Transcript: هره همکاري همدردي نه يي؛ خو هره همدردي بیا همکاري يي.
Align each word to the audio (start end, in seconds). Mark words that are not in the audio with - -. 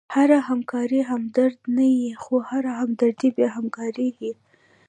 هره 0.15 0.37
همکاري 0.49 0.99
همدردي 1.09 1.65
نه 1.77 1.85
يي؛ 1.99 2.09
خو 2.23 2.35
هره 2.49 2.71
همدردي 2.79 3.29
بیا 3.35 3.49
همکاري 3.57 4.07
يي. 4.21 4.31